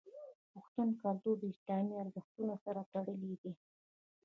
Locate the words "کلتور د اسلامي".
1.01-1.95